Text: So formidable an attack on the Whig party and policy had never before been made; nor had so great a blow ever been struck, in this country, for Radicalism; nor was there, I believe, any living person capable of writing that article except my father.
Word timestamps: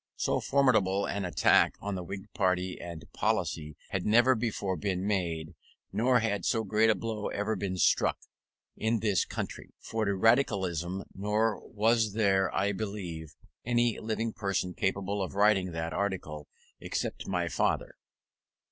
So 0.15 0.39
formidable 0.39 1.05
an 1.05 1.25
attack 1.25 1.75
on 1.79 1.93
the 1.93 2.01
Whig 2.01 2.23
party 2.33 2.81
and 2.81 3.05
policy 3.13 3.75
had 3.89 4.03
never 4.03 4.33
before 4.33 4.75
been 4.75 5.05
made; 5.05 5.53
nor 5.93 6.21
had 6.21 6.43
so 6.43 6.63
great 6.63 6.89
a 6.89 6.95
blow 6.95 7.27
ever 7.27 7.55
been 7.55 7.77
struck, 7.77 8.17
in 8.75 9.01
this 9.01 9.25
country, 9.25 9.75
for 9.79 10.11
Radicalism; 10.15 11.03
nor 11.13 11.63
was 11.71 12.13
there, 12.13 12.51
I 12.51 12.71
believe, 12.71 13.35
any 13.63 13.99
living 13.99 14.33
person 14.33 14.73
capable 14.73 15.21
of 15.21 15.35
writing 15.35 15.71
that 15.73 15.93
article 15.93 16.47
except 16.79 17.27
my 17.27 17.47
father. 17.47 17.93